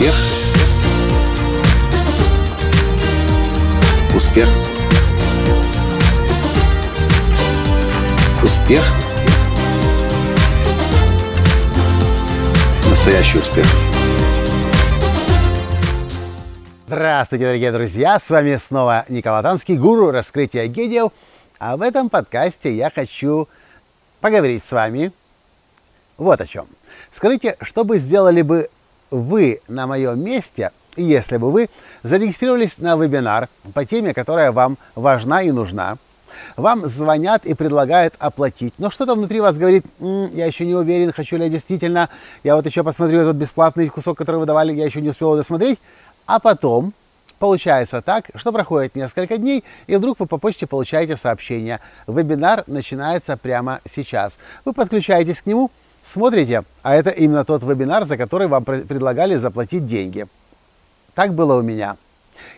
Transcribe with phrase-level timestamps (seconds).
[0.00, 0.14] Успех.
[4.16, 4.48] Успех.
[8.42, 8.82] Успех.
[12.88, 13.66] Настоящий успех.
[16.86, 18.18] Здравствуйте, дорогие друзья!
[18.18, 21.12] С вами снова Николай Танский, гуру раскрытия гениев.
[21.58, 23.48] А в этом подкасте я хочу
[24.22, 25.12] поговорить с вами
[26.16, 26.68] вот о чем.
[27.12, 28.70] Скажите, что бы сделали бы
[29.10, 31.68] вы на моем месте, если бы вы
[32.02, 35.98] зарегистрировались на вебинар по теме, которая вам важна и нужна,
[36.56, 41.12] вам звонят и предлагают оплатить, но что-то внутри вас говорит, М, я еще не уверен,
[41.12, 42.08] хочу ли я действительно,
[42.44, 45.78] я вот еще посмотрю этот бесплатный кусок, который вы давали, я еще не успел досмотреть,
[46.26, 46.92] а потом
[47.40, 51.80] Получается так, что проходит несколько дней, и вдруг вы по почте получаете сообщение.
[52.06, 54.38] Вебинар начинается прямо сейчас.
[54.66, 55.70] Вы подключаетесь к нему,
[56.04, 60.26] смотрите, а это именно тот вебинар, за который вам предлагали заплатить деньги.
[61.14, 61.96] Так было у меня.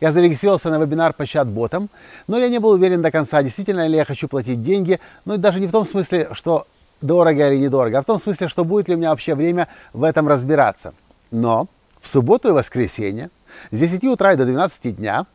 [0.00, 1.88] Я зарегистрировался на вебинар по чат-ботам,
[2.26, 5.60] но я не был уверен до конца, действительно ли я хочу платить деньги, но даже
[5.60, 6.66] не в том смысле, что
[7.00, 10.02] дорого или недорого, а в том смысле, что будет ли у меня вообще время в
[10.02, 10.94] этом разбираться.
[11.30, 11.68] Но
[12.00, 13.30] в субботу и воскресенье
[13.70, 15.26] с 10 утра и до 12 дня,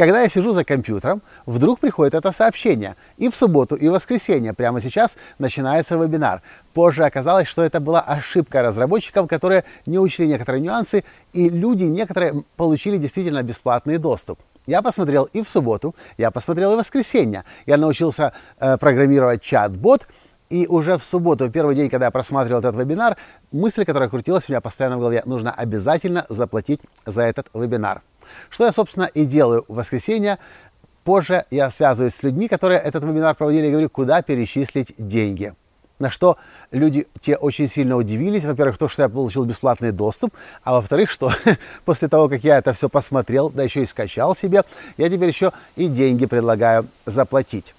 [0.00, 2.96] когда я сижу за компьютером, вдруг приходит это сообщение.
[3.18, 6.40] И в субботу, и в воскресенье прямо сейчас начинается вебинар.
[6.72, 12.44] Позже оказалось, что это была ошибка разработчиков, которые не учли некоторые нюансы, и люди некоторые
[12.56, 14.38] получили действительно бесплатный доступ.
[14.66, 17.44] Я посмотрел и в субботу, я посмотрел и в воскресенье.
[17.66, 20.06] Я научился э, программировать чат-бот,
[20.50, 23.16] и уже в субботу, первый день, когда я просматривал этот вебинар,
[23.52, 28.02] мысль, которая крутилась у меня постоянно в голове, нужно обязательно заплатить за этот вебинар.
[28.50, 30.38] Что я, собственно, и делаю в воскресенье.
[31.04, 35.54] Позже я связываюсь с людьми, которые этот вебинар проводили, и говорю, куда перечислить деньги.
[35.98, 36.36] На что
[36.70, 38.44] люди те очень сильно удивились.
[38.44, 40.34] Во-первых, то, что я получил бесплатный доступ,
[40.64, 41.30] а во-вторых, что
[41.84, 44.64] после того, как я это все посмотрел, да еще и скачал себе,
[44.96, 47.74] я теперь еще и деньги предлагаю заплатить.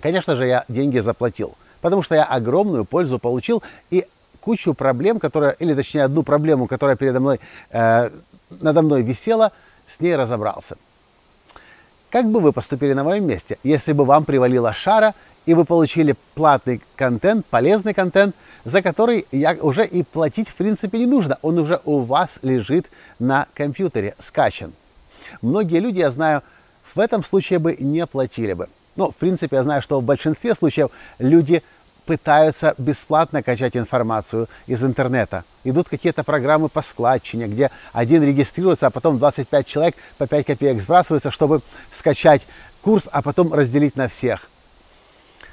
[0.00, 4.06] Конечно же, я деньги заплатил потому что я огромную пользу получил и
[4.40, 8.10] кучу проблем, которая, или точнее одну проблему, которая передо мной, э,
[8.50, 9.52] надо мной висела,
[9.86, 10.76] с ней разобрался.
[12.10, 15.14] Как бы вы поступили на моем месте, если бы вам привалила шара
[15.46, 20.98] и вы получили платный контент, полезный контент, за который я уже и платить в принципе
[20.98, 22.86] не нужно, он уже у вас лежит
[23.18, 24.72] на компьютере, скачан.
[25.40, 26.42] Многие люди, я знаю,
[26.94, 28.68] в этом случае бы не платили бы.
[28.96, 31.62] Ну, в принципе, я знаю, что в большинстве случаев люди
[32.06, 35.44] пытаются бесплатно качать информацию из интернета.
[35.62, 40.82] Идут какие-то программы по складчине, где один регистрируется, а потом 25 человек по 5 копеек
[40.82, 42.46] сбрасываются, чтобы скачать
[42.82, 44.48] курс, а потом разделить на всех.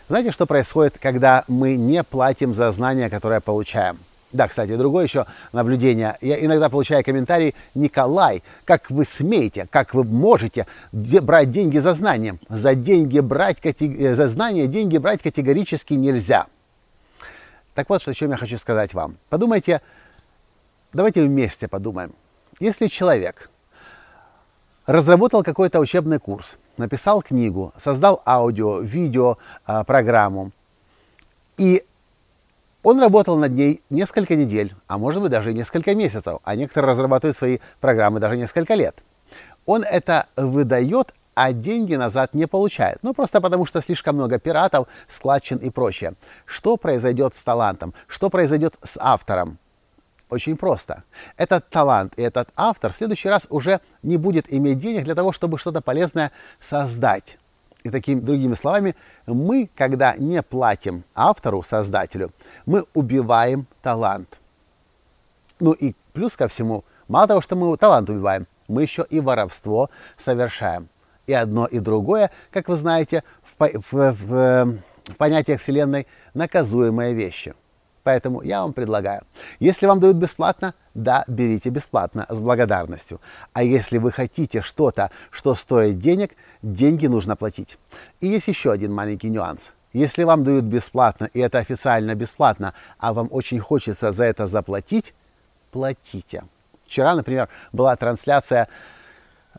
[0.09, 3.99] Знаете, что происходит, когда мы не платим за знания, которые получаем?
[4.33, 6.17] Да, кстати, другое еще наблюдение.
[6.19, 12.37] Я иногда получаю комментарий, Николай, как вы смеете, как вы можете брать деньги за знания?
[12.49, 16.47] За деньги брать, э, за знания деньги брать категорически нельзя.
[17.73, 19.17] Так вот, о чем я хочу сказать вам.
[19.29, 19.81] Подумайте,
[20.91, 22.13] давайте вместе подумаем.
[22.59, 23.49] Если человек
[24.87, 30.51] разработал какой-то учебный курс, написал книгу, создал аудио, видео, а, программу,
[31.57, 31.85] и
[32.87, 37.35] он работал над ней несколько недель, а может быть даже несколько месяцев, а некоторые разрабатывают
[37.35, 39.03] свои программы даже несколько лет.
[39.65, 42.99] Он это выдает, а деньги назад не получает.
[43.01, 46.13] Ну, просто потому что слишком много пиратов, складчин и прочее.
[46.45, 47.93] Что произойдет с талантом?
[48.07, 49.57] Что произойдет с автором?
[50.29, 51.03] Очень просто.
[51.35, 55.33] Этот талант и этот автор в следующий раз уже не будет иметь денег для того,
[55.33, 56.31] чтобы что-то полезное
[56.61, 57.37] создать.
[57.87, 62.31] И такими другими словами, мы, когда не платим автору, создателю,
[62.65, 64.39] мы убиваем талант.
[65.61, 69.89] Ну и плюс ко всему, мало того, что мы талант убиваем, мы еще и воровство
[70.17, 70.89] совершаем.
[71.27, 77.53] И одно, и другое, как вы знаете, в, в, в, в понятиях Вселенной наказуемые вещи–
[78.07, 79.23] Поэтому я вам предлагаю,
[79.59, 83.19] если вам дают бесплатно, да, берите бесплатно с благодарностью.
[83.51, 87.77] А если вы хотите что-то, что стоит денег, деньги нужно платить.
[88.21, 89.73] И есть еще один маленький нюанс.
[89.91, 95.13] Если вам дают бесплатно, и это официально бесплатно, а вам очень хочется за это заплатить,
[95.71, 96.45] платите.
[96.85, 98.69] Вчера, например, была трансляция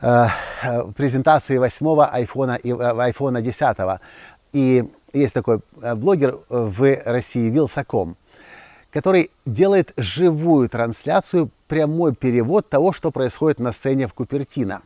[0.01, 0.27] э,
[0.97, 3.77] презентации восьмого айфона и э, айфона 10.
[4.55, 8.17] И есть такой э, блогер в России, Вилсаком
[8.91, 14.83] который делает живую трансляцию, прямой перевод того, что происходит на сцене в Купертино.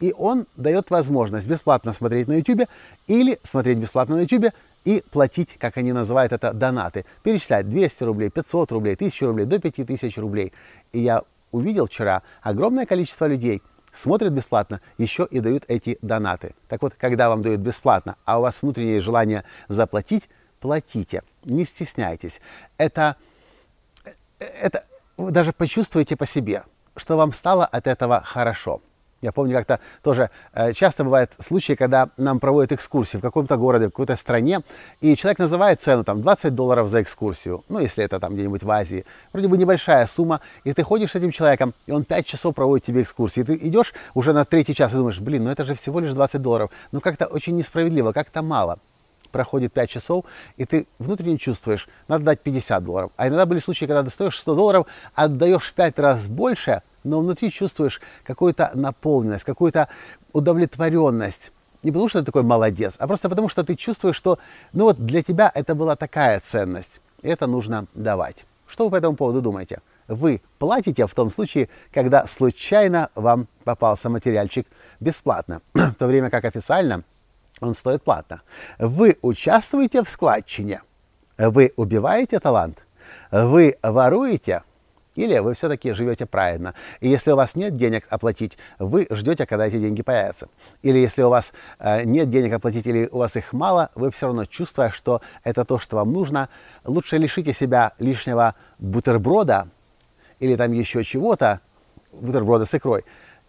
[0.00, 2.68] И он дает возможность бесплатно смотреть на YouTube
[3.06, 4.52] или смотреть бесплатно на YouTube
[4.84, 7.04] и платить, как они называют это, донаты.
[7.22, 10.52] Перечислять 200 рублей, 500 рублей, 1000 рублей, до 5000 рублей.
[10.92, 11.22] И я
[11.52, 16.54] увидел вчера, огромное количество людей смотрят бесплатно, еще и дают эти донаты.
[16.68, 20.28] Так вот, когда вам дают бесплатно, а у вас внутреннее желание заплатить,
[20.62, 22.40] платите, не стесняйтесь.
[22.78, 23.16] Это,
[24.38, 24.84] это
[25.16, 26.62] вы даже почувствуете по себе,
[26.96, 28.80] что вам стало от этого хорошо.
[29.22, 33.86] Я помню, как-то тоже э, часто бывают случаи, когда нам проводят экскурсию в каком-то городе,
[33.86, 34.60] в какой-то стране,
[35.00, 38.70] и человек называет цену там 20 долларов за экскурсию, ну, если это там где-нибудь в
[38.70, 42.54] Азии, вроде бы небольшая сумма, и ты ходишь с этим человеком, и он 5 часов
[42.54, 45.64] проводит тебе экскурсию, и ты идешь уже на третий час и думаешь, блин, ну это
[45.64, 48.78] же всего лишь 20 долларов, ну как-то очень несправедливо, как-то мало
[49.32, 50.24] проходит 5 часов,
[50.56, 53.10] и ты внутренне чувствуешь, надо дать 50 долларов.
[53.16, 57.50] А иногда были случаи, когда достаешь 100 долларов, отдаешь в 5 раз больше, но внутри
[57.50, 59.88] чувствуешь какую-то наполненность, какую-то
[60.32, 61.50] удовлетворенность.
[61.82, 64.38] Не потому, что ты такой молодец, а просто потому, что ты чувствуешь, что
[64.72, 67.00] ну вот для тебя это была такая ценность.
[67.22, 68.44] И это нужно давать.
[68.68, 69.80] Что вы по этому поводу думаете?
[70.08, 74.66] Вы платите в том случае, когда случайно вам попался материальчик
[75.00, 77.02] бесплатно, в то время как официально
[77.62, 78.42] он стоит платно.
[78.78, 80.82] Вы участвуете в складчине,
[81.38, 82.78] вы убиваете талант,
[83.30, 84.62] вы воруете,
[85.14, 86.74] или вы все-таки живете правильно.
[87.00, 90.48] И если у вас нет денег оплатить, вы ждете, когда эти деньги появятся.
[90.80, 94.26] Или если у вас э, нет денег оплатить, или у вас их мало, вы все
[94.26, 96.48] равно чувствуя, что это то, что вам нужно,
[96.84, 99.68] лучше лишите себя лишнего бутерброда
[100.40, 101.60] или там еще чего-то,
[102.12, 103.04] бутерброда с икрой,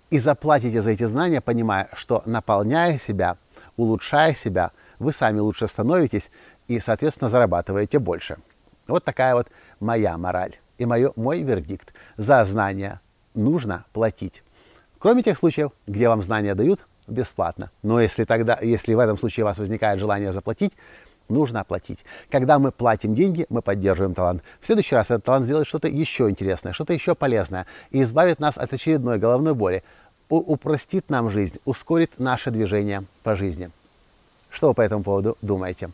[0.10, 3.38] и заплатите за эти знания, понимая, что наполняя себя,
[3.78, 6.32] улучшая себя, вы сами лучше становитесь
[6.68, 8.38] и, соответственно, зарабатываете больше.
[8.88, 9.48] Вот такая вот
[9.80, 11.94] моя мораль и мое, мой вердикт.
[12.18, 13.02] За знания
[13.34, 14.44] нужно платить.
[15.00, 17.72] Кроме тех случаев, где вам знания дают бесплатно.
[17.82, 20.74] Но если, тогда, если в этом случае у вас возникает желание заплатить,
[21.30, 22.06] нужно оплатить.
[22.30, 24.44] Когда мы платим деньги, мы поддерживаем талант.
[24.60, 28.58] В следующий раз этот талант сделает что-то еще интересное, что-то еще полезное и избавит нас
[28.58, 29.84] от очередной головной боли
[30.40, 33.72] упростит нам жизнь, ускорит наше движение по жизни.
[34.50, 35.90] Что вы по этому поводу думаете?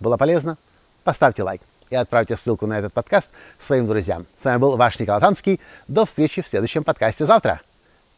[0.00, 0.58] Было полезно?
[1.04, 4.26] Поставьте лайк и отправьте ссылку на этот подкаст своим друзьям.
[4.38, 5.60] С вами был ваш Николай Танский.
[5.88, 7.60] До встречи в следующем подкасте завтра.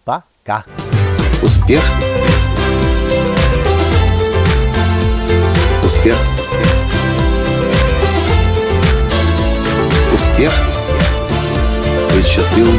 [0.04, 0.64] Пока.
[1.42, 1.82] Успех.
[5.84, 6.16] Успех.
[10.12, 10.52] Успех.
[12.14, 12.78] Быть счастливым,